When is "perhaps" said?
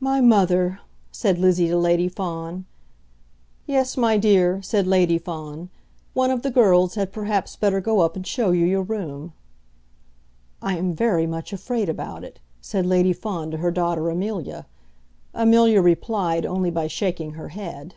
7.12-7.56